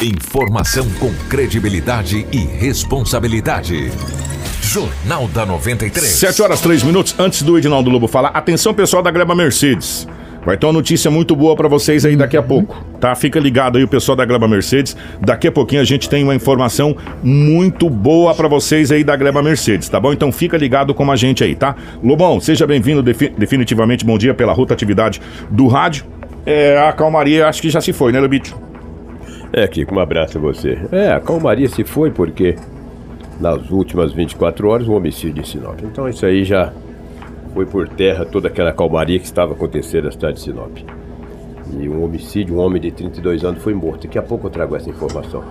[0.00, 3.90] Informação com credibilidade e responsabilidade.
[4.62, 6.08] Jornal da 93.
[6.08, 8.28] 7 horas 3 minutos antes do Edinaldo Lobo falar.
[8.28, 10.06] Atenção, pessoal da Gleba Mercedes.
[10.46, 13.12] Vai ter uma notícia muito boa para vocês aí daqui a pouco, tá?
[13.16, 14.96] Fica ligado aí o pessoal da Gleba Mercedes.
[15.20, 19.42] Daqui a pouquinho a gente tem uma informação muito boa para vocês aí da Gleba
[19.42, 20.12] Mercedes, tá bom?
[20.12, 21.74] Então fica ligado com a gente aí, tá?
[22.04, 24.04] Lobão, seja bem-vindo defi definitivamente.
[24.04, 25.20] Bom dia pela rotatividade
[25.50, 26.04] do rádio.
[26.46, 28.67] É, a calmaria acho que já se foi, né, Lobito?
[29.52, 30.78] É, Kiko, um abraço a você.
[30.92, 32.56] É, a calmaria se foi porque
[33.40, 35.80] nas últimas 24 horas um homicídio em Sinop.
[35.82, 36.72] Então isso aí já
[37.54, 40.76] foi por terra toda aquela calmaria que estava acontecendo na cidade de Sinop.
[41.78, 44.06] E um homicídio, um homem de 32 anos foi morto.
[44.06, 45.44] Daqui a pouco eu trago essa informação.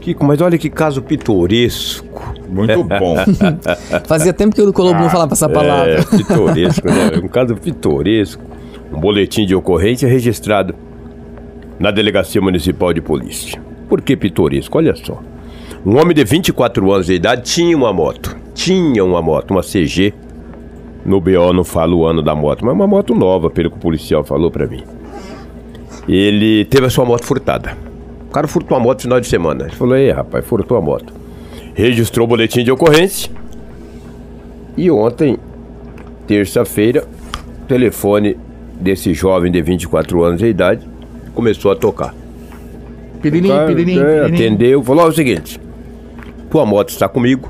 [0.00, 2.34] Kiko, mas olha que caso pitoresco.
[2.48, 3.16] Muito bom.
[4.06, 6.00] Fazia tempo que o Colombo não falava essa palavra.
[6.00, 7.20] É, pitoresco, né?
[7.22, 8.42] Um caso pitoresco.
[8.90, 10.74] Um boletim de ocorrência registrado
[11.78, 13.60] na Delegacia Municipal de Polícia.
[13.88, 14.78] Por que pitoresco?
[14.78, 15.22] Olha só.
[15.86, 18.36] Um homem de 24 anos de idade tinha uma moto.
[18.54, 20.12] Tinha uma moto, uma CG.
[21.04, 23.80] No BO não fala o ano da moto, mas uma moto nova, pelo que o
[23.80, 24.82] policial falou pra mim.
[26.08, 27.76] Ele teve a sua moto furtada.
[28.28, 29.64] O cara furtou a moto no final de semana.
[29.64, 31.14] Ele falou: Ei, rapaz, furtou a moto.
[31.74, 33.30] Registrou o boletim de ocorrência.
[34.76, 35.38] E ontem,
[36.26, 37.06] terça-feira,
[37.62, 38.36] o telefone
[38.80, 40.86] desse jovem de 24 anos de idade
[41.38, 42.12] começou a tocar.
[43.22, 44.34] Piririm, Cara, piririm, é, piririm.
[44.34, 45.60] atendeu, falou "Ó, o seguinte:
[46.50, 47.48] tua moto está comigo.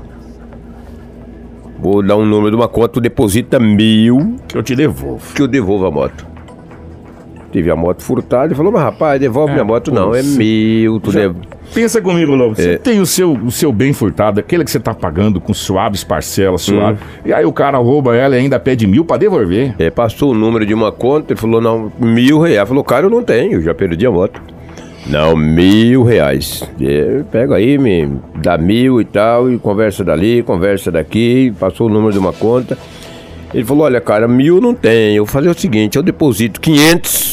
[1.79, 5.33] Vou dar um número de uma conta, tu deposita mil Que eu te devolvo.
[5.33, 6.27] que eu devolvo a moto.
[7.51, 9.89] Tive a moto furtada, ele falou, mas rapaz, devolve É, minha moto.
[9.91, 11.47] pô, Não, é mil, tu devolve.
[11.73, 12.55] Pensa comigo, Lobo.
[12.55, 12.77] Você É.
[12.77, 16.61] tem o seu, o seu bem furtado, aquele que você tá pagando com suaves parcelas,
[16.63, 16.97] suave.
[17.25, 19.75] E aí o cara rouba ela e ainda pede mil pra devolver.
[19.77, 22.67] É, passou o número de uma conta, ele falou, não, mil reais.
[22.67, 24.41] Falou, cara, eu não tenho, já perdi a moto.
[25.07, 26.63] Não, mil reais.
[26.81, 31.89] É, pega aí, me dá mil e tal, e conversa dali, conversa daqui, passou o
[31.89, 32.77] número de uma conta.
[33.53, 37.28] Ele falou, olha, cara, mil não tem, eu vou fazer o seguinte, eu deposito 500,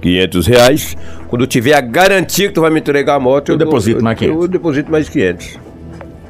[0.00, 0.96] 500 reais,
[1.28, 4.02] quando eu tiver a garantia que tu vai me entregar a moto, Eu dou- deposito
[4.02, 4.42] mais 500.
[4.42, 5.58] Eu deposito mais 500.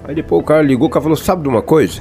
[0.04, 2.00] Aí depois o cara ligou, o cara falou, sabe de uma coisa?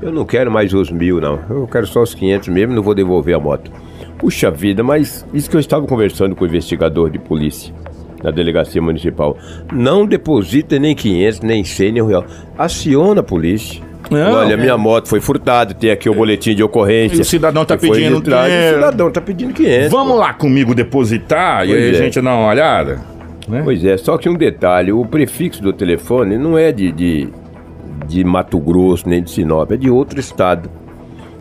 [0.00, 1.40] Eu não quero mais os mil, não.
[1.48, 3.70] Eu quero só os 500 mesmo, não vou devolver a moto.
[4.18, 7.74] Puxa vida, mas isso que eu estava conversando com o investigador de polícia
[8.22, 9.36] na delegacia municipal.
[9.72, 12.24] Não deposita nem 500, nem 100, nem um real.
[12.56, 13.82] Aciona a polícia.
[14.10, 17.16] Não, Olha, minha moto foi furtada, tem aqui o boletim de ocorrência.
[17.16, 18.70] E o cidadão tá pedindo dinheiro.
[18.70, 19.90] O cidadão tá pedindo 500.
[19.90, 21.94] Vamos lá comigo depositar e Pois aí a é.
[21.94, 23.00] gente dá uma olhada.
[23.48, 23.60] Né?
[23.64, 27.28] Pois é, só que um detalhe, o prefixo do telefone não é de, de,
[28.06, 30.68] de Mato Grosso nem de Sinop, é de outro estado.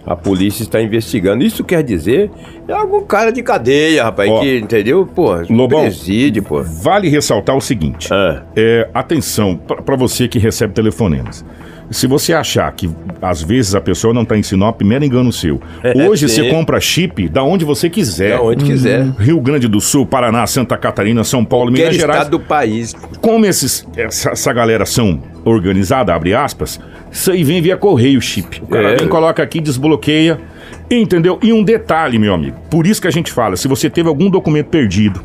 [0.05, 1.43] A polícia está investigando.
[1.43, 2.29] Isso quer dizer,
[2.67, 5.03] é algum cara de cadeia, rapaz, Ó, que, entendeu?
[5.07, 5.81] Pô, Lobão.
[5.81, 6.61] presídio, pô.
[6.61, 8.43] Vale ressaltar o seguinte: Ah.
[8.55, 11.43] é, atenção para você que recebe telefonemas.
[11.91, 12.89] Se você achar que
[13.21, 15.61] às vezes a pessoa não está em Sinop, mero engano seu.
[15.83, 16.35] É, Hoje sim.
[16.43, 18.31] você compra chip da onde você quiser.
[18.37, 19.05] Da onde quiser.
[19.19, 22.17] Rio Grande do Sul, Paraná, Santa Catarina, São Paulo, Qualquer Minas Gerais.
[22.19, 22.93] estado do país.
[23.21, 26.79] Como esses, essa, essa galera são organizada, abre aspas,
[27.11, 28.61] isso aí vem via correio chip.
[28.63, 28.95] O cara É.
[28.97, 30.39] vem, coloca aqui, desbloqueia,
[30.89, 31.39] entendeu?
[31.41, 34.29] E um detalhe, meu amigo, por isso que a gente fala, se você teve algum
[34.29, 35.21] documento perdido,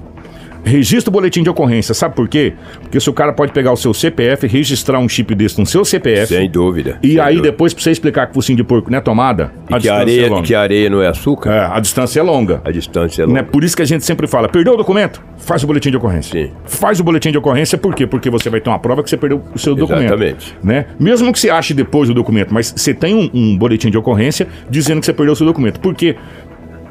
[0.64, 2.54] registra o boletim de ocorrência, sabe por quê?
[2.80, 5.84] Porque se o cara pode pegar o seu CPF, registrar um chip desse no seu
[5.84, 6.98] CPF, Sem dúvida.
[7.02, 7.50] e sem aí dúvida.
[7.52, 9.98] depois pra você explicar que focinho de porco não é tomada, E que, a é
[9.98, 10.42] areia, longa.
[10.42, 12.60] que areia não é açúcar, É, a distância é longa.
[12.64, 13.32] a distância é Né?
[13.40, 13.44] longa.
[13.44, 15.22] Por isso que a gente sempre fala, perdeu o documento?
[15.38, 16.46] Faz o boletim de ocorrência.
[16.46, 16.52] Sim.
[16.66, 18.06] Faz o boletim de ocorrência, por quê?
[18.06, 20.04] Porque você vai ter uma prova que você perdeu o seu documento.
[20.14, 20.54] Exatamente.
[20.62, 20.86] Né?
[20.98, 24.46] Mesmo que você ache depois o documento, mas você tem um, um boletim de ocorrência
[24.68, 25.80] dizendo que você perdeu o seu documento.
[25.80, 26.16] Porque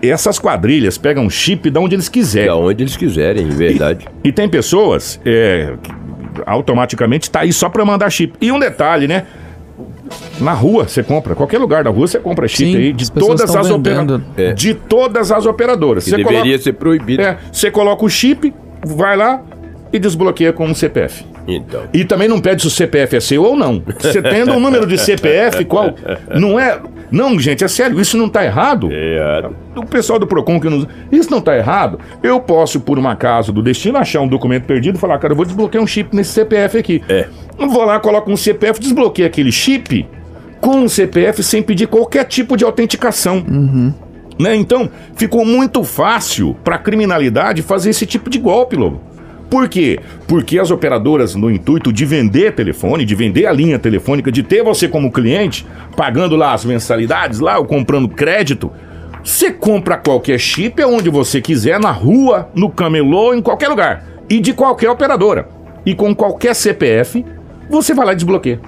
[0.02, 2.48] essas quadrilhas pegam chip de onde eles quiserem.
[2.48, 4.06] Da onde eles quiserem, em verdade.
[4.24, 5.92] E tem pessoas é, que
[6.46, 8.34] automaticamente tá aí só pra mandar chip.
[8.40, 9.26] E um detalhe, né?
[10.40, 13.10] Na rua você compra, qualquer lugar da rua você compra chip Sim, aí de as
[13.10, 14.22] todas as operadoras.
[14.38, 14.54] É.
[14.54, 16.04] De todas as operadoras.
[16.06, 17.22] Que Você deveria coloca- ser proibido.
[17.22, 18.54] é, você coloca o chip,
[18.86, 19.42] vai lá
[19.94, 21.26] e desbloqueia com um CPF.
[21.48, 21.84] Então.
[21.94, 23.82] E também não pede se o CPF é seu ou não.
[24.00, 25.94] Você tendo um número de CPF, qual.
[26.40, 26.80] Não é.
[27.12, 28.90] Não, gente, é sério, isso não tá errado.
[28.92, 30.88] É, O pessoal do PROCON que nos.
[31.12, 32.00] Isso não tá errado.
[32.22, 35.38] Eu posso, por um acaso do destino, achar um documento perdido e falar, cara, eu
[35.38, 37.04] vou desbloquear um chip nesse CPF aqui.
[37.10, 37.28] É.
[37.58, 40.08] Eu vou lá, coloco um CPF, desbloqueio aquele chip
[40.62, 43.44] com um CPF sem pedir qualquer tipo de autenticação.
[44.40, 44.56] Né?
[44.56, 49.02] Então, ficou muito fácil para a criminalidade fazer esse tipo de golpe, Lobo.
[49.50, 50.00] Por quê?
[50.28, 54.64] Porque as operadoras, no intuito de vender telefone, de vender a linha telefônica, de ter
[54.64, 55.66] você como cliente,
[55.96, 58.72] pagando lá as mensalidades, lá, ou comprando crédito,
[59.24, 64.06] você compra qualquer chip aonde você quiser, na rua, no camelô, em qualquer lugar.
[64.30, 65.50] e de qualquer operadora.
[65.84, 67.26] E com qualquer CPF,
[67.68, 68.60] você vai lá e desbloqueia.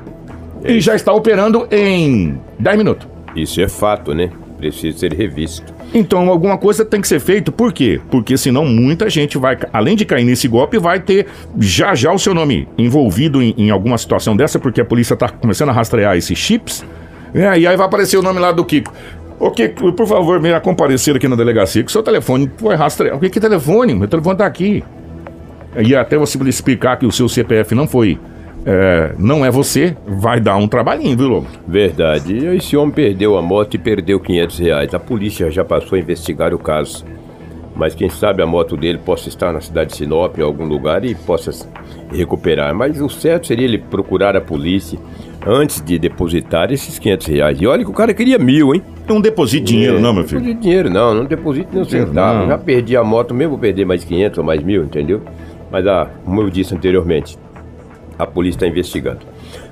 [0.65, 3.07] E já está operando em 10 minutos.
[3.35, 4.31] Isso é fato, né?
[4.61, 5.73] Precisa ser revisto.
[5.91, 7.51] Então alguma coisa tem que ser feito.
[7.51, 7.99] Por quê?
[8.11, 11.25] Porque senão muita gente vai, além de cair nesse golpe, vai ter
[11.57, 15.27] já já o seu nome envolvido em, em alguma situação dessa, porque a polícia está
[15.27, 16.85] começando a rastrear esses chips.
[17.33, 18.93] É, e aí vai aparecer o nome lá do Kiko.
[19.39, 23.17] Ô Kiko, por favor, venha comparecer aqui na delegacia, que o seu telefone foi rastreado.
[23.17, 23.95] O que, que telefone?
[23.95, 24.83] Meu telefone tá aqui.
[25.75, 28.19] E até você explicar que o seu CPF não foi
[28.65, 31.47] é, não é você, vai dar um trabalhinho, viu, Lobo?
[31.67, 32.45] Verdade.
[32.55, 34.93] Esse homem perdeu a moto e perdeu 500 reais.
[34.93, 37.05] A polícia já passou a investigar o caso.
[37.75, 41.03] Mas quem sabe a moto dele possa estar na cidade de Sinop, em algum lugar,
[41.03, 41.51] e possa
[42.11, 42.75] recuperar.
[42.75, 44.99] Mas o certo seria ele procurar a polícia
[45.47, 47.61] antes de depositar esses 500 reais.
[47.61, 48.83] E olha que o cara queria mil, hein?
[49.07, 50.39] Não deposite dinheiro, não, meu filho.
[50.39, 51.13] Não deposite dinheiro, não.
[51.15, 52.47] Não deposite nem um centavo.
[52.47, 55.21] Já perdi a moto mesmo, vou perder mais 500 ou mais mil, entendeu?
[55.71, 57.37] Mas, ah, como eu disse anteriormente,
[58.21, 59.19] a polícia está investigando.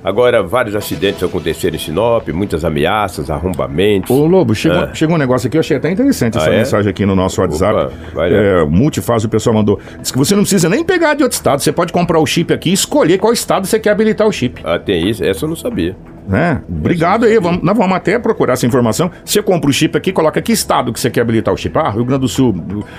[0.02, 4.10] Agora, vários acidentes aconteceram em Sinop, muitas ameaças, arrombamentos.
[4.10, 4.94] Ô, Lobo, chegou, ah.
[4.94, 6.58] chegou um negócio aqui, eu achei até interessante essa ah, é?
[6.58, 7.86] mensagem aqui no nosso WhatsApp.
[7.86, 9.78] Opa, vai é, multifase, o pessoal mandou.
[10.00, 12.52] Diz que você não precisa nem pegar de outro estado, você pode comprar o chip
[12.52, 14.60] aqui e escolher qual estado você quer habilitar o chip.
[14.64, 15.24] Ah, tem isso?
[15.24, 15.96] Essa eu não sabia.
[16.30, 16.62] Né?
[16.68, 19.10] Obrigado aí, vamos, nós vamos até procurar essa informação.
[19.24, 21.76] Você compra o chip aqui, coloca que estado que você quer habilitar o chip.
[21.76, 22.54] Ah, Rio Grande do Sul,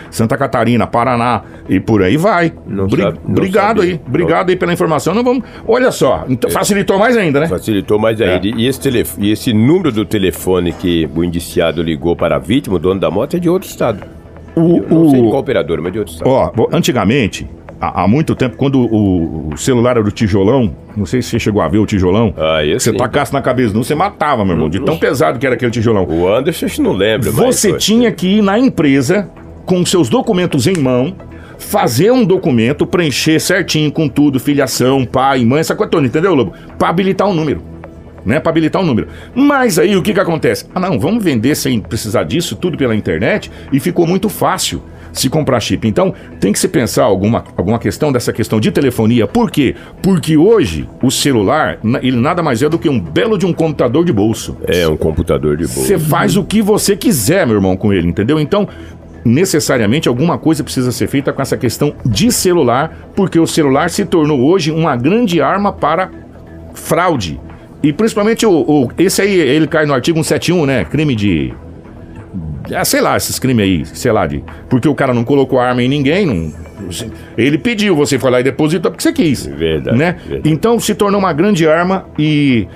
[0.09, 2.51] Santa Catarina, Paraná e por aí vai.
[2.67, 3.93] Não Bri sabe, não obrigado sabia.
[3.93, 5.15] aí, obrigado aí pela informação.
[5.15, 5.45] Não vamos.
[5.65, 6.53] Olha só, então, é.
[6.53, 7.47] facilitou mais ainda, né?
[7.47, 8.45] Facilitou mais ainda.
[8.45, 8.51] É.
[8.51, 8.81] E, esse
[9.17, 13.09] e esse número do telefone que o indiciado ligou para a vítima, o dono da
[13.09, 14.03] moto, é de outro estado.
[14.57, 15.09] O, Eu não o...
[15.09, 16.29] sei de qual operador, mas de outro estado.
[16.29, 17.49] Ó, antigamente,
[17.81, 21.39] há, há, muito tempo, quando o, o, celular era o tijolão, não sei se você
[21.39, 24.69] chegou a ver o tijolão, ah, você tacasse na cabeça não, você matava, meu irmão,
[24.69, 26.05] de tão pesado que era aquele tijolão.
[26.07, 27.31] O Anderson, não lembra.
[27.31, 29.27] Você mas, tinha que ir na empresa
[29.65, 31.15] com seus documentos em mão,
[31.57, 36.53] fazer um documento, preencher certinho com tudo, filiação, pai, mãe, essa coisa toda, entendeu, Lobo?
[36.77, 37.70] Para habilitar um número.
[38.25, 39.07] Né, para habilitar um número.
[39.33, 40.65] Mas aí o que que acontece?
[40.75, 44.81] Ah, não, vamos vender sem precisar disso, tudo pela internet, e ficou muito fácil
[45.11, 45.87] se comprar chip.
[45.87, 49.27] Então, tem que se pensar alguma, alguma questão dessa questão de telefonia.
[49.27, 49.75] Por quê?
[50.01, 54.05] Porque hoje o celular, ele nada mais é do que um belo de um computador
[54.05, 54.57] de bolso.
[54.67, 55.81] É, um computador de bolso.
[55.81, 58.39] Você faz o que você quiser, meu irmão, com ele, entendeu?
[58.39, 58.67] Então,
[59.23, 64.05] necessariamente alguma coisa precisa ser feita com essa questão de celular, porque o celular se
[64.05, 66.09] tornou hoje uma grande arma para
[66.73, 67.39] fraude.
[67.83, 70.85] E principalmente o, o esse aí, ele cai no artigo 171, né?
[70.85, 71.53] Crime de
[72.73, 75.83] ah, sei lá, esses crimes aí, sei lá, de, porque o cara não colocou arma
[75.83, 76.53] em ninguém, não,
[77.37, 79.45] ele pediu, você foi lá e depositou porque você quis.
[79.45, 80.17] Verdade, né?
[80.25, 80.49] verdade.
[80.49, 82.67] Então se tornou uma grande arma e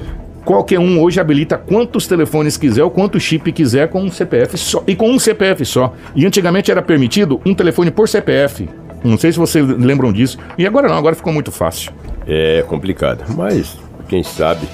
[0.43, 4.83] qualquer um hoje habilita quantos telefones quiser ou quanto chip quiser com um CPF só.
[4.87, 5.93] E com um CPF só.
[6.15, 8.69] E antigamente era permitido um telefone por CPF.
[9.03, 10.37] Não sei se vocês lembram disso.
[10.57, 11.91] E agora não, agora ficou muito fácil.
[12.27, 13.23] É complicado.
[13.35, 14.67] Mas, quem sabe,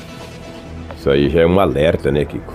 [1.01, 2.53] isso aí já é um alerta, né, Kiko?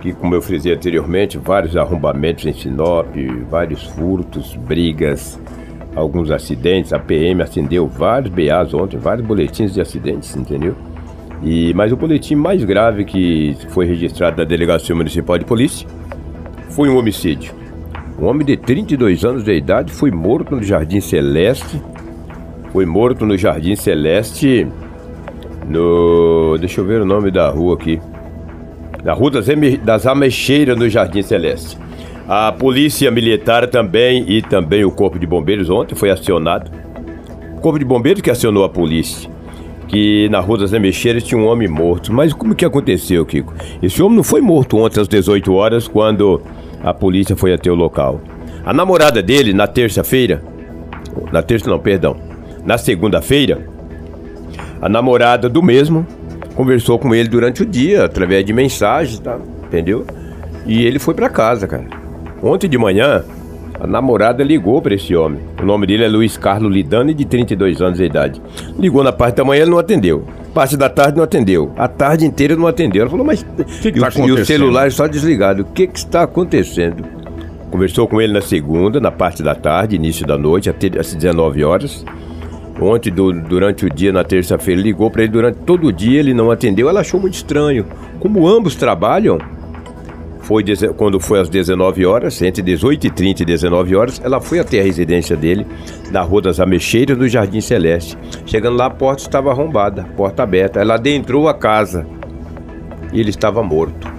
[0.00, 3.08] que, como eu frisei anteriormente, vários arrombamentos em Sinop,
[3.50, 5.38] vários furtos, brigas,
[5.94, 6.92] alguns acidentes.
[6.92, 10.74] A PM acendeu vários BAs ontem, vários boletins de acidentes, entendeu?
[11.42, 15.86] E, mas o boletim mais grave que foi registrado na Delegacia Municipal de Polícia
[16.70, 17.52] foi um homicídio.
[18.18, 21.82] Um homem de 32 anos de idade foi morto no Jardim Celeste.
[22.72, 24.66] Foi morto no Jardim Celeste.
[25.68, 26.56] No.
[26.58, 28.00] Deixa eu ver o nome da rua aqui
[29.04, 29.46] na Rua das,
[29.82, 31.78] das Ameixeiras, no Jardim Celeste.
[32.28, 36.70] A Polícia Militar também e também o Corpo de Bombeiros ontem foi acionado.
[37.56, 39.28] O Corpo de Bombeiros que acionou a polícia.
[39.88, 42.12] Que na Rua das Ameixeiras tinha um homem morto.
[42.12, 43.52] Mas como que aconteceu, Kiko?
[43.82, 46.40] Esse homem não foi morto ontem às 18 horas quando
[46.82, 48.20] a polícia foi até o local.
[48.64, 50.42] A namorada dele, na terça-feira,
[51.32, 52.16] na terça não, perdão,
[52.64, 53.66] na segunda-feira,
[54.80, 56.06] a namorada do mesmo
[56.54, 59.38] conversou com ele durante o dia, através de mensagens, tá?
[59.64, 60.06] Entendeu?
[60.66, 61.86] E ele foi para casa, cara.
[62.42, 63.24] Ontem de manhã,
[63.78, 65.40] a namorada ligou para esse homem.
[65.60, 68.42] O nome dele é Luiz Carlos Lidani, de 32 anos de idade.
[68.78, 70.24] Ligou na parte da manhã, ele não atendeu.
[70.52, 71.72] Parte da tarde não atendeu.
[71.76, 73.02] A tarde inteira não atendeu.
[73.02, 73.42] Ela falou, mas
[73.80, 75.62] que que e, tá o, e o celular só desligado.
[75.62, 77.04] O que, que está acontecendo?
[77.70, 81.62] Conversou com ele na segunda, na parte da tarde, início da noite, até às 19
[81.62, 82.04] horas.
[82.80, 86.32] Ontem, do, durante o dia, na terça-feira, ligou para ele durante todo o dia, ele
[86.32, 86.88] não atendeu.
[86.88, 87.84] Ela achou muito estranho.
[88.18, 89.38] Como ambos trabalham,
[90.40, 90.64] foi
[90.96, 95.36] quando foi às 19 horas, entre 18h30 e 19 horas, ela foi até a residência
[95.36, 95.66] dele,
[96.10, 98.16] na Rua das Ameixeiras, no Jardim Celeste.
[98.46, 100.80] Chegando lá, a porta estava arrombada, porta aberta.
[100.80, 102.06] Ela adentrou a casa
[103.12, 104.10] e ele estava morto,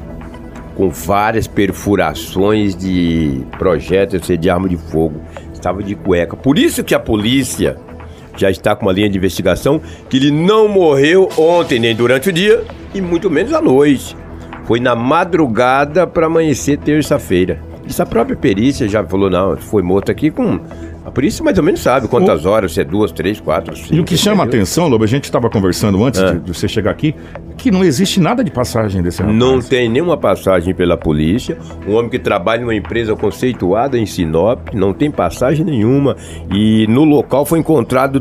[0.76, 5.20] com várias perfurações de projéteis de arma de fogo.
[5.52, 6.36] Estava de cueca.
[6.36, 7.78] Por isso que a polícia
[8.36, 12.34] já está com uma linha de investigação que ele não morreu ontem nem durante o
[12.34, 14.16] dia e muito menos à noite.
[14.66, 17.60] Foi na madrugada para amanhecer terça-feira.
[17.88, 20.60] Isso a própria perícia já falou, não, foi morto aqui com
[21.04, 23.94] a polícia mais ou menos sabe quantas horas, se é duas, três, quatro, cinco.
[23.96, 26.34] E o que chama a atenção, Lobo, a gente estava conversando antes É.
[26.34, 27.16] de, de você chegar aqui,
[27.58, 29.38] que não existe nada de passagem desse rapaz.
[29.38, 31.58] Não tem nenhuma passagem pela polícia.
[31.88, 36.16] Um homem que trabalha numa empresa conceituada em Sinop, não tem passagem nenhuma.
[36.54, 38.20] E no local foi encontrado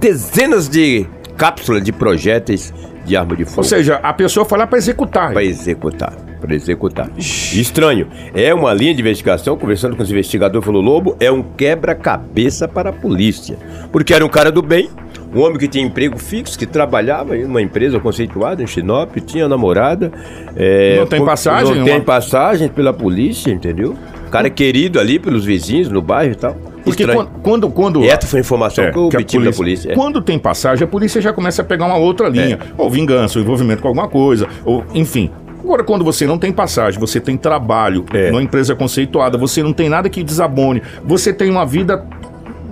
[0.00, 1.06] dezenas de
[1.36, 2.72] cápsulas de projéteis
[3.10, 3.58] de arma de fogo.
[3.58, 5.32] Ou seja, a pessoa foi lá para executar.
[5.32, 6.12] Para executar.
[6.40, 7.10] Para executar.
[7.18, 8.06] Estranho.
[8.34, 12.90] É uma linha de investigação, conversando com os investigadores, falou Lobo, é um quebra-cabeça para
[12.90, 13.58] a polícia.
[13.92, 14.88] Porque era um cara do bem,
[15.34, 19.48] um homem que tinha emprego fixo, que trabalhava em uma empresa conceituada em Sinop, tinha
[19.48, 20.10] namorada.
[20.56, 23.96] é, Não tem passagem, Não tem uma- passagem pela polícia, entendeu?
[24.30, 26.56] Cara querido ali pelos vizinhos no bairro e tal.
[26.84, 27.28] Porque Estranho.
[27.42, 27.70] quando.
[27.70, 29.92] quando, Essa foi a informação É, que eu obtive da polícia.
[29.92, 29.94] é.
[29.94, 32.58] Quando tem passagem, a polícia já começa a pegar uma outra linha.
[32.78, 35.30] Ou vingança, ou envolvimento com alguma coisa, ou enfim.
[35.62, 38.30] Agora, quando você não tem passagem, você tem trabalho É.
[38.30, 42.04] numa empresa conceituada, você não tem nada que desabone, você tem uma vida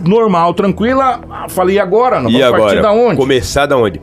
[0.05, 1.21] normal, tranquila.
[1.31, 2.21] Ah, Falei, agora?
[2.21, 2.83] Não E vamos partir agora?
[2.83, 3.17] da onde?
[3.17, 4.01] Começar da onde?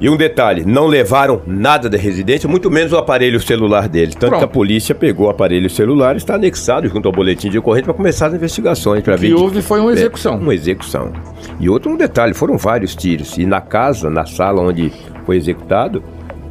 [0.00, 4.12] E um detalhe, não levaram nada da residência, muito menos o aparelho celular dele.
[4.12, 4.38] Tanto Pronto.
[4.38, 7.84] que a polícia pegou o aparelho celular e está anexado junto ao boletim de ocorrência
[7.84, 9.02] para começar as investigações.
[9.06, 10.36] O que houve foi uma É, execução.
[10.38, 11.12] uma execução.
[11.60, 13.36] E outro um detalhe, foram vários tiros.
[13.38, 14.92] E na casa, na sala onde
[15.24, 16.02] foi executado,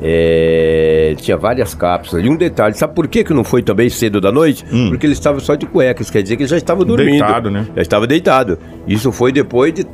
[0.02, 2.26] é, tinha várias cápsulas.
[2.26, 4.66] E um detalhe, sabe por que, que não foi também cedo da noite?
[4.90, 7.10] Porque ele estava só de cuecas, quer dizer que ele já estava dormindo.
[7.16, 7.20] Hum.
[7.20, 7.68] Deitado, né?
[7.76, 8.58] Já estava deitado.
[8.88, 9.86] Isso foi depois de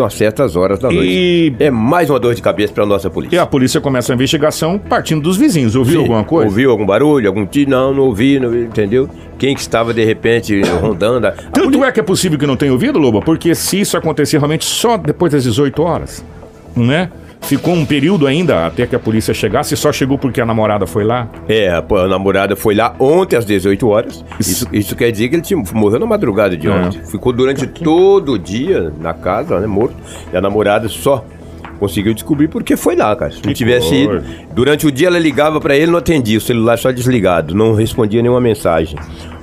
[0.00, 1.08] umas certas horas da noite.
[1.08, 3.42] E- É mais uma dor de cabeça para nossa E polícia.
[3.42, 5.74] a polícia começa a investigação partindo dos vizinhos.
[5.76, 6.00] Ouviu Sim.
[6.02, 6.46] alguma coisa?
[6.48, 7.70] Ouviu algum barulho, algum tiro?
[7.70, 9.08] Não, não ouvi, não entendeu?
[9.38, 11.26] Quem que estava de repente rondando?
[11.26, 13.96] a- a Tanto é que é possível que não tenha ouvido, Lobo, porque se isso
[13.96, 16.24] acontecer realmente só depois das 18 horas,
[16.76, 17.10] né?
[17.46, 21.04] Ficou um período ainda até que a polícia chegasse, só chegou porque a namorada foi
[21.04, 21.28] lá.
[21.48, 24.24] É, a, namorada foi lá ontem às 18 horas.
[24.40, 26.70] Isso, isso quer dizer que ele tinha, morreu na madrugada de É.
[26.70, 27.04] ontem.
[27.04, 29.94] Ficou durante todo o dia na casa, né, morto.
[30.32, 31.24] E a namorada só
[31.78, 33.30] conseguiu descobrir porque foi lá, cara.
[33.30, 34.22] Se não tivesse ido.
[34.54, 38.22] Durante o dia ela ligava pra ele, não atendia, o celular só desligado, não respondia
[38.22, 38.96] nenhuma mensagem.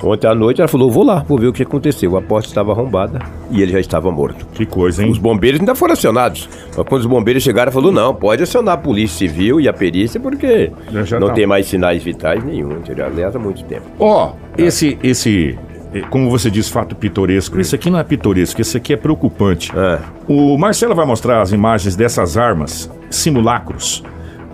[0.03, 2.17] Ontem à noite ela falou: vou lá, vou ver o que aconteceu.
[2.17, 3.20] A porta estava arrombada
[3.51, 4.46] e ele já estava morto.
[4.53, 5.12] Que coisa, hein?
[5.12, 6.50] Os bombeiros ainda foram acionados.
[6.75, 10.20] Mas quando os bombeiros chegaram, falou: não, pode acionar a polícia civil e a perícia,
[10.20, 10.72] porque
[11.05, 11.34] Já- não tá.
[11.34, 13.05] tem mais sinais vitais nenhum, entendeu?
[13.05, 13.84] Aliás, há muito tempo.
[14.00, 15.58] Ó, esse, esse,
[15.93, 17.60] eh, como você diz, fato pitoresco.
[17.60, 19.72] Isso aqui não é pitoresco, isso aqui é preocupante.
[19.75, 20.00] É.
[20.27, 24.03] O Marcelo vai mostrar as imagens dessas armas, simulacros,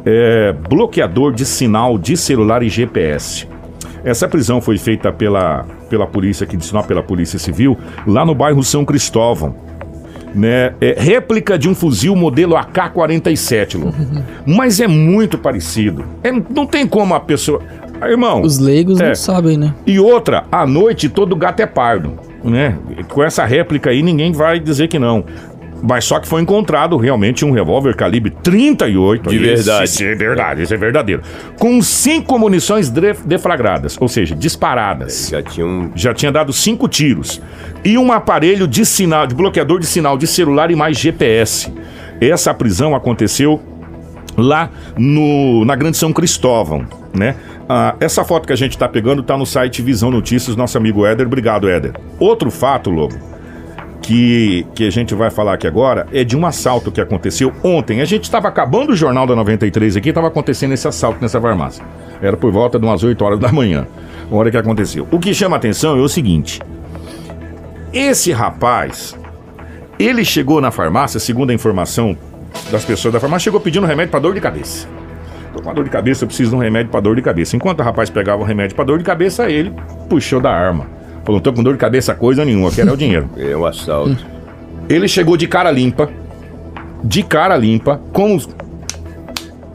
[0.06, 3.48] é, bloqueador de sinal de celular e GPS.
[4.08, 8.34] Essa prisão foi feita pela, pela polícia aqui de Sinop, pela Polícia Civil, lá no
[8.34, 9.54] bairro São Cristóvão.
[10.34, 10.74] Né?
[10.80, 13.94] É réplica de um fuzil modelo AK-47, Lu.
[14.48, 16.06] Mas é muito parecido.
[16.24, 17.62] É- não tem como a pessoa.
[18.00, 18.42] Ah, Irmão.
[18.44, 19.10] Os leigos É.
[19.10, 19.74] não sabem, né?
[19.86, 22.78] E outra, à noite todo gato é pardo, né?
[23.10, 25.26] Com essa réplica aí ninguém vai dizer que não.
[25.84, 29.30] Mas só que foi encontrado realmente um revólver calibre 38.
[29.30, 29.84] De verdade.
[29.86, 31.22] Isso é verdade, isso é verdadeiro.
[31.60, 35.30] Com cinco munições def- deflagradas, ou seja, disparadas.
[35.30, 35.92] Já tinha um.
[35.96, 37.42] Já tinha dado cinco tiros.
[37.86, 41.72] E um aparelho de sinal, de bloqueador de sinal de celular e mais GPS.
[42.20, 43.62] Essa prisão aconteceu
[44.36, 47.36] lá no, na Grande São Cristóvão, né?
[47.70, 51.06] Ah, essa foto que a gente está pegando está no site Visão Notícias, nosso amigo
[51.06, 51.28] Éder.
[51.28, 51.94] Obrigado, Éder.
[52.20, 53.16] Outro fato, Lobo,
[54.02, 58.02] que, que a gente vai falar aqui agora é de um assalto que aconteceu ontem.
[58.02, 61.84] A gente estava acabando o Jornal da 93 aqui, estava acontecendo esse assalto nessa farmácia.
[62.22, 63.88] Era por volta de umas 8 horas da manhã,
[64.32, 65.08] a hora que aconteceu.
[65.12, 66.62] O que chama atenção é o seguinte:
[67.94, 69.18] esse rapaz,
[70.00, 72.18] ele chegou na farmácia, segundo a informação
[72.72, 74.88] das pessoas da farmácia, chegou pedindo remédio para dor de cabeça.
[75.54, 77.56] Tô com dor de cabeça, eu preciso de um remédio para dor de cabeça.
[77.56, 79.74] Enquanto o rapaz pegava o remédio para dor de cabeça, ele
[80.08, 80.86] puxou da arma.
[81.28, 83.30] Falou, não tô com dor de cabeça coisa nenhuma, quero é o dinheiro.
[83.38, 84.16] É um assalto.
[84.88, 86.10] Ele chegou de cara limpa,
[87.04, 88.40] de cara limpa, como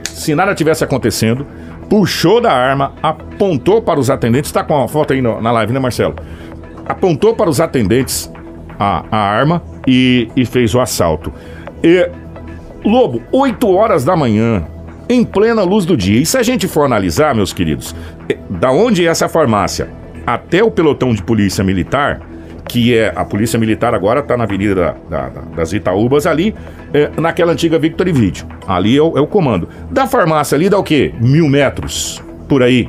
[0.05, 1.47] se nada tivesse acontecendo,
[1.91, 5.75] puxou da arma, apontou para os atendentes, tá com a foto aí no- na live,
[5.75, 6.15] né, Marcelo?
[6.87, 8.33] Apontou para os atendentes
[8.79, 11.31] a, a arma e, e fez o assalto.
[11.85, 12.09] E,
[12.83, 14.65] Lobo, 8 horas da manhã,
[15.07, 16.19] em plena luz do dia.
[16.19, 17.95] E se a gente for analisar, meus queridos,
[18.29, 19.89] eh, da onde é essa farmácia
[20.27, 22.21] até o pelotão de polícia militar,
[22.69, 26.55] que é a polícia militar agora está na avenida da- da- da- das Itaúbas ali,
[26.95, 28.47] eh, naquela antiga Victor e Vídeo.
[28.67, 29.69] Ali é o, é o comando.
[29.91, 31.13] Da farmácia ali dá o quê?
[31.21, 32.89] Mil metros por aí,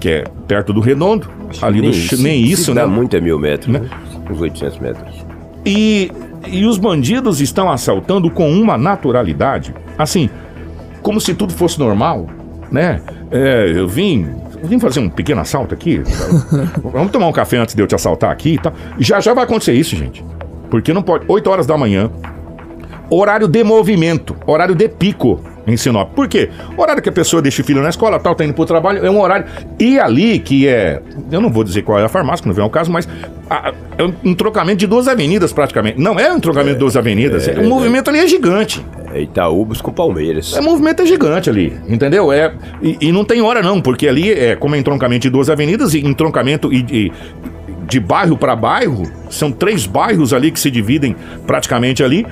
[0.00, 1.28] que é perto do Redondo.
[1.62, 2.92] Ali do, ch- nem se isso, dá né?
[2.94, 3.78] muito é mil metros, Né?
[3.80, 3.88] né?
[4.30, 5.24] Uns 800 metros.
[5.64, 6.10] E
[6.48, 10.28] e os bandidos estão assaltando com uma naturalidade, assim,
[11.00, 12.26] como se tudo fosse normal,
[12.68, 13.00] né?
[13.30, 14.26] É, eu vim,
[14.62, 16.02] vim fazer um pequeno assalto aqui.
[16.82, 18.72] Vamos tomar um café antes de eu te assaltar aqui e tal.
[18.98, 20.24] Já já vai acontecer isso, gente.
[20.70, 21.24] Porque não pode.
[21.28, 22.10] 8 horas da manhã,
[23.10, 26.12] horário de movimento, horário de pico em Sinop.
[26.14, 26.50] Por quê?
[26.76, 29.10] Horário que a pessoa deixa o filho na escola, tal, tá indo pro trabalho, é
[29.10, 29.46] um horário.
[29.78, 31.00] E ali que é.
[31.30, 33.08] Eu não vou dizer qual é a farmácia, que não vem ao caso, mas
[33.48, 36.00] a- é um- trocamento de duas avenidas praticamente.
[36.00, 37.46] Não é um trocamento de duas avenidas.
[37.46, 38.84] o movimento ali é gigante.
[39.14, 40.56] É Itaúbos com Palmeiras.
[40.56, 42.32] É movimento é gigante ali, entendeu?
[42.32, 45.50] É, e, e não tem hora não, porque ali é como é entroncamento de duas
[45.50, 47.12] avenidas e entroncamento e, e-
[47.86, 51.14] de bairro para bairro, são três bairros ali que se dividem
[51.46, 52.26] praticamente ali.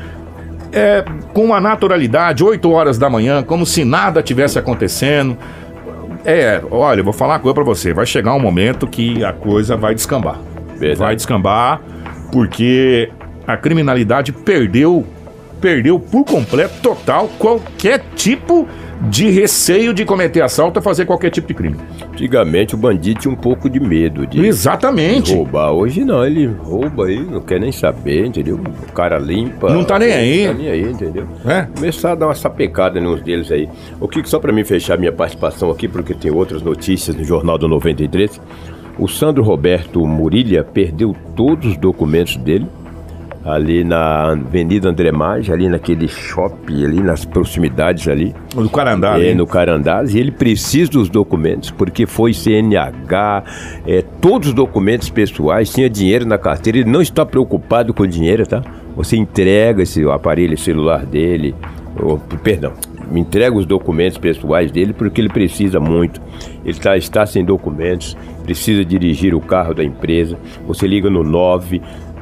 [0.72, 5.36] É, com uma naturalidade, 8 horas da manhã, como se nada tivesse acontecendo.
[6.24, 7.92] É, olha, eu vou falar uma coisa pra você.
[7.92, 10.38] Vai chegar um momento que a coisa vai descambar.
[10.76, 10.98] Verdade.
[10.98, 11.80] Vai descambar,
[12.30, 13.10] porque
[13.46, 15.04] a criminalidade perdeu,
[15.60, 18.89] perdeu por completo, total, qualquer tipo de
[19.30, 21.76] receio de cometer assalto ou fazer qualquer tipo de crime.
[22.12, 25.34] Antigamente o bandido tinha um pouco de medo de Exatamente.
[25.34, 25.72] roubar.
[25.72, 28.60] Hoje não, ele rouba aí, não quer nem saber, entendeu?
[28.88, 29.72] O cara limpa.
[29.72, 30.46] Não tá nem aí.
[30.46, 31.26] Não tá nem aí, entendeu?
[31.46, 31.62] É.
[31.74, 33.68] Começar a dar uma sapecada nos deles aí.
[33.98, 37.56] O que só pra mim fechar minha participação aqui, porque tem outras notícias no Jornal
[37.56, 38.40] do 93.
[38.98, 42.66] O Sandro Roberto Murilha perdeu todos os documentos dele
[43.44, 48.34] ali na Avenida André Maggi, ali naquele shopping ali nas proximidades ali.
[48.54, 53.44] Do Carandá, É, no Carandás, e ele precisa dos documentos, porque foi CNH,
[53.86, 58.06] é, todos os documentos pessoais, tinha dinheiro na carteira, ele não está preocupado com o
[58.06, 58.62] dinheiro, tá?
[58.96, 61.54] Você entrega esse aparelho celular dele,
[61.96, 62.72] ou, perdão,
[63.10, 66.20] me entrega os documentos pessoais dele, porque ele precisa muito.
[66.64, 70.38] Ele tá, está sem documentos, precisa dirigir o carro da empresa.
[70.66, 71.22] Você liga no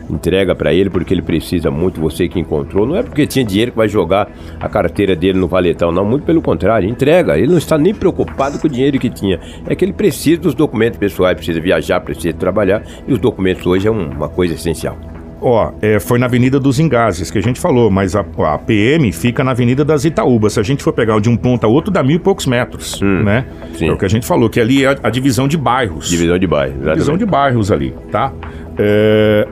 [0.09, 2.87] entrega pra ele porque ele precisa muito, você que encontrou.
[2.87, 6.25] Não é porque tinha dinheiro que vai jogar a carteira dele no valetão, não, muito
[6.25, 7.37] pelo contrário, entrega.
[7.37, 9.41] Ele não está nem preocupado com o dinheiro que tinha.
[9.67, 13.89] É que ele precisa dos documentos pessoais, precisa viajar, precisa trabalhar e os documentos hoje
[13.89, 14.97] é um- uma coisa essencial.
[15.41, 19.13] Ó, é, foi na Avenida dos Engazes que a gente falou, mas a, a PM
[19.13, 20.55] fica na Avenida das Itaúbas.
[20.55, 23.01] Se a gente for pegar de um ponto a outro, dá mil e poucos metros,
[23.01, 23.45] né?
[23.75, 23.89] sim.
[23.89, 26.09] É o que a gente falou, que ali é a, a divisão de bairros.
[26.09, 27.19] Divisão de bairro, Divisão exatamente.
[27.19, 28.33] de bairros ali, tá?
[28.79, 29.47] É,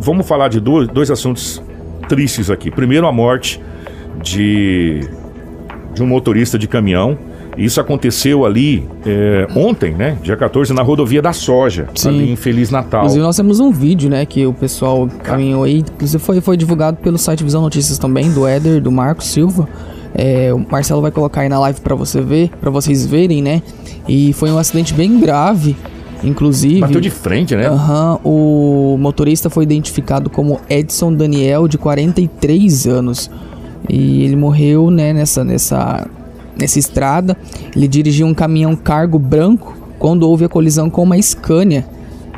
[0.00, 1.62] vamos falar de dois, dois assuntos
[2.08, 2.70] tristes aqui.
[2.70, 3.60] Primeiro, a morte
[4.22, 5.08] de,
[5.94, 7.16] de um motorista de caminhão.
[7.56, 10.16] Isso aconteceu ali é, ontem, né?
[10.22, 12.08] Dia 14, na rodovia da Soja, Sim.
[12.08, 13.00] ali em Feliz Natal.
[13.00, 15.78] Inclusive, nós temos um vídeo, né, que o pessoal caminhou aí.
[15.78, 19.68] Inclusive, foi, foi divulgado pelo site Visão Notícias também, do Éder, do Marcos Silva.
[20.14, 23.62] É, o Marcelo vai colocar aí na live pra você ver, para vocês verem, né?
[24.08, 25.76] E foi um acidente bem grave,
[26.22, 26.80] inclusive.
[26.80, 27.68] Bateu de frente, né?
[27.68, 33.30] Aham, o motorista foi identificado como Edson Daniel, de 43 anos.
[33.88, 36.06] E ele morreu, né, nessa, nessa,
[36.58, 37.36] nessa estrada.
[37.74, 41.86] Ele dirigia um caminhão cargo branco quando houve a colisão com uma Scania,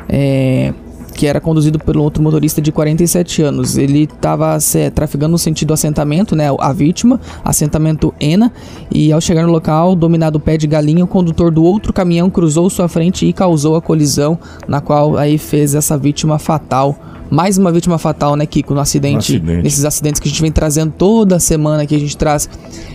[0.09, 0.73] é,
[1.13, 3.77] que era conduzido pelo outro motorista de 47 anos.
[3.77, 4.57] Ele estava
[4.93, 8.51] trafegando no sentido assentamento, né, a vítima, assentamento ENA,
[8.91, 12.29] e ao chegar no local, dominado o pé de galinha, o condutor do outro caminhão
[12.29, 16.97] cruzou sua frente e causou a colisão, na qual aí fez essa vítima fatal.
[17.29, 19.63] Mais uma vítima fatal, né, Kiko, no acidente, acidente.
[19.63, 22.49] nesses acidentes que a gente vem trazendo toda semana que a gente traz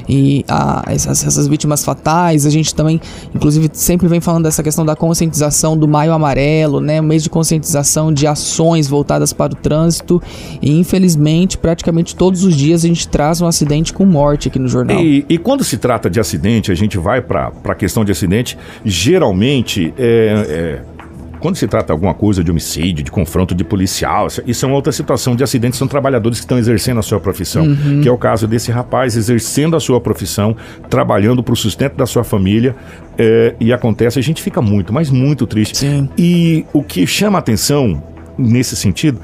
[0.09, 3.01] e a, essas, essas vítimas fatais, a gente também,
[3.35, 7.29] inclusive, sempre vem falando dessa questão da conscientização do Maio Amarelo, né, um mês de
[7.29, 10.23] conscientização de ações voltadas para o trânsito
[10.63, 14.69] e infelizmente, praticamente todos os dias a gente traz um acidente com morte aqui no
[14.69, 14.99] jornal.
[14.99, 18.57] E, e quando se trata de acidente, a gente vai para a questão de acidente,
[18.85, 20.98] geralmente é, é,
[21.41, 24.75] quando se trata de alguma coisa de homicídio, de confronto de policial, isso- é uma
[24.77, 27.65] outra situação de acidente, são trabalhadores que estão exercendo a sua profissão,
[28.03, 30.57] que é o caso desse rapaz exercendo a sua profissão,
[30.91, 32.75] trabalhando para o sustento da sua família,
[33.17, 35.79] é, e acontece, a gente fica muito, mas muito triste.
[35.79, 36.09] Sim.
[36.17, 38.03] E o que chama atenção
[38.37, 39.21] nesse sentido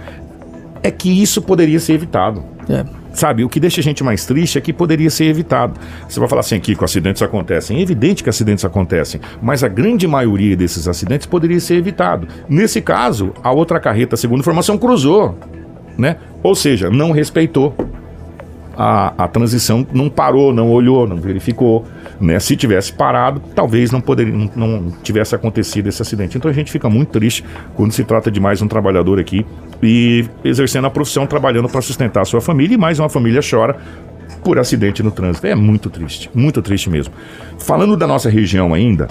[0.83, 2.44] é que isso poderia ser evitado.
[2.68, 2.85] É.
[3.14, 5.81] Sabe, o que deixa a gente mais triste é que poderia ser evitado.
[6.09, 7.79] Você vai falar assim aqui que acidentes acontecem.
[7.79, 12.27] É evidente que acidentes acontecem, mas a grande maioria desses acidentes poderia ser evitado.
[12.48, 15.38] Nesse caso, a outra carreta, segundo informação, cruzou,
[15.96, 16.16] né?
[16.42, 17.74] Ou seja, não respeitou
[18.77, 21.85] a, a transição, não parou, não olhou, não verificou,
[22.20, 22.38] né?
[22.40, 26.37] Se tivesse parado, talvez não poderia, não, não tivesse acontecido esse acidente.
[26.37, 29.46] Então a gente fica muito triste quando se trata de mais um trabalhador aqui
[29.85, 33.77] e exercendo a profissão, trabalhando para sustentar a sua família e mais uma família chora
[34.42, 35.47] por acidente no trânsito.
[35.47, 37.14] É muito triste, muito triste mesmo.
[37.59, 39.09] Falando da nossa região ainda,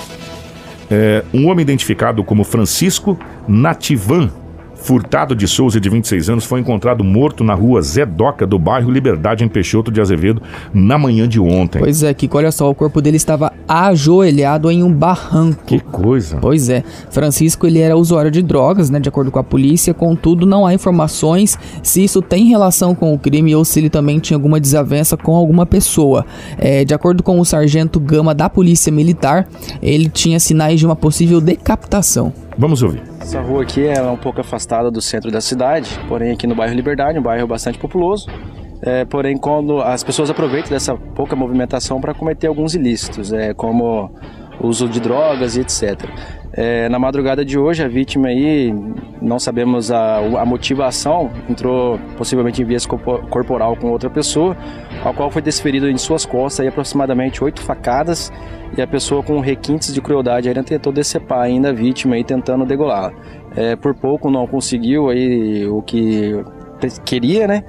[0.89, 4.29] é, um homem identificado como Francisco Nativan
[4.83, 8.91] Furtado de Souza, de 26 anos, foi encontrado morto na rua Zé Doca, do bairro
[8.91, 10.41] Liberdade, em Peixoto de Azevedo,
[10.73, 11.79] na manhã de ontem.
[11.79, 15.63] Pois é, Kiko, olha só, o corpo dele estava ajoelhado em um barranco.
[15.65, 16.37] Que coisa.
[16.41, 16.83] Pois é.
[17.09, 20.73] Francisco, ele era usuário de drogas, né, de acordo com a polícia, contudo, não há
[20.73, 25.15] informações se isso tem relação com o crime ou se ele também tinha alguma desavença
[25.15, 26.25] com alguma pessoa.
[26.57, 29.47] É, de acordo com o sargento Gama da Polícia Militar,
[29.81, 32.33] ele tinha sinais de uma possível decapitação.
[32.57, 33.12] Vamos ouvir.
[33.23, 36.75] Essa rua aqui é um pouco afastada do centro da cidade, porém aqui no bairro
[36.75, 38.27] Liberdade, um bairro bastante populoso.
[38.81, 44.11] É, porém, quando as pessoas aproveitam dessa pouca movimentação para cometer alguns ilícitos, é, como
[44.59, 46.05] uso de drogas e etc.
[46.51, 48.75] É, na madrugada de hoje, a vítima aí,
[49.21, 54.57] não sabemos a, a motivação, entrou possivelmente em vias corporal com outra pessoa,
[55.01, 58.29] ao qual foi desferido em suas costas aí, aproximadamente oito facadas
[58.77, 62.65] e a pessoa com requintes de crueldade ainda tentou decepar ainda a vítima aí, tentando
[62.65, 63.13] degolá-la.
[63.55, 66.43] É, por pouco não conseguiu aí o que
[67.05, 67.63] queria, né?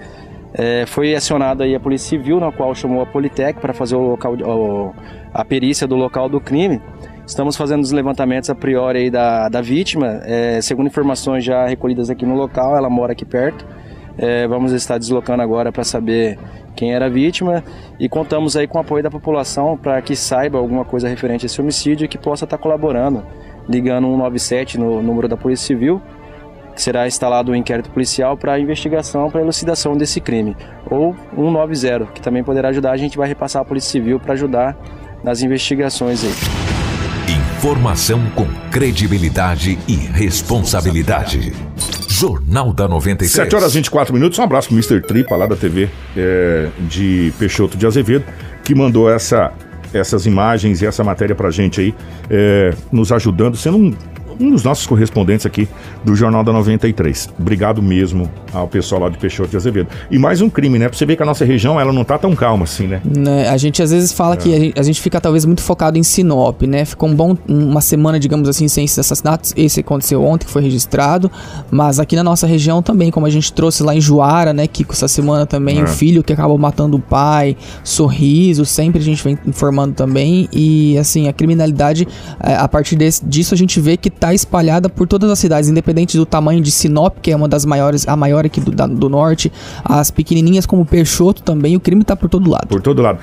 [0.57, 4.01] É, foi acionada aí a Polícia Civil, na qual chamou a Politec para fazer o
[4.01, 4.95] local, o,
[5.33, 6.81] a perícia do local do crime.
[7.27, 10.21] Estamos fazendo os levantamentos a priori aí da, da vítima.
[10.25, 13.67] É, segundo informações já recolhidas aqui no local, ela mora aqui perto.
[14.17, 16.39] É, vamos estar deslocando agora para saber
[16.75, 17.63] quem era a vítima
[17.99, 21.47] e contamos aí com o apoio da população para que saiba alguma coisa referente a
[21.47, 23.25] esse homicídio e que possa estar colaborando,
[23.69, 26.01] ligando 197 no número da Polícia Civil
[26.75, 30.57] que será instalado um inquérito policial para investigação, para elucidação desse crime.
[30.91, 34.77] Ou 190, que também poderá ajudar, a gente vai repassar a Polícia Civil para ajudar
[35.23, 36.64] nas investigações aí.
[37.65, 41.55] Informação com credibilidade e responsabilidade.
[42.11, 43.33] Jornal da 93.
[43.33, 44.39] 7 horas e 24 minutos.
[44.39, 45.01] Um abraço pro Mr.
[45.01, 48.27] Tripa lá da TV é, de Peixoto de Azevedo,
[48.63, 49.51] que mandou essa,
[49.95, 51.95] essas imagens e essa matéria pra gente aí,
[52.29, 53.95] é, nos ajudando, sendo um
[54.41, 55.69] um dos nossos correspondentes aqui
[56.05, 57.31] do Jornal da 93.
[57.39, 59.89] Obrigado mesmo ao pessoal lá de Peixoto de Azevedo.
[60.11, 60.89] E mais um crime, né?
[60.89, 63.01] Pra você ver que a nossa região, ela não tá tão calma assim, né?
[63.05, 64.37] né a gente às vezes fala é.
[64.37, 66.85] que a gente, a gente, fica talvez muito focado em Sinop, né?
[66.85, 69.53] Ficou um bom, uma semana, digamos assim, sem esses assassinatos.
[69.57, 71.31] Esse aconteceu ontem, que foi registrado.
[71.71, 74.93] Mas aqui na nossa região também, como a gente trouxe lá em Juara, né, Kiko,
[74.93, 75.85] essa semana também, é.
[75.85, 80.49] o filho que acabou matando o pai, sorriso, sempre a gente vem informando também.
[80.53, 82.07] E assim, a criminalidade,
[82.41, 85.69] é, a partir desse, disso a gente vê que está espalhada por todas as cidades,
[85.69, 88.87] independente do tamanho de Sinop, que é uma das maiores, a maior aqui do, da,
[88.87, 89.53] do norte,
[89.85, 92.69] as pequenininhas como Peixoto também, o crime está por todo lado.
[92.69, 93.19] Por todo lado.